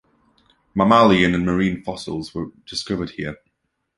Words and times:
Mammalian 0.73 1.35
and 1.35 1.45
Marine 1.45 1.83
fossils 1.83 2.33
were 2.33 2.47
discovered 2.65 3.11
here. 3.11 3.37